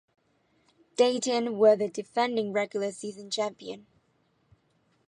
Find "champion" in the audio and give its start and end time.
3.29-3.85